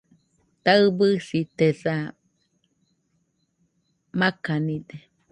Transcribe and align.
Taɨbɨsitesa, 0.63 1.95
makanide 4.19 4.97